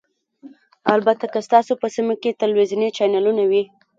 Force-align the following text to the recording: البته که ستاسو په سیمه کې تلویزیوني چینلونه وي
البته 0.93 1.25
که 1.33 1.39
ستاسو 1.47 1.73
په 1.81 1.87
سیمه 1.95 2.15
کې 2.21 2.37
تلویزیوني 2.41 2.89
چینلونه 2.97 3.43
وي 3.51 3.63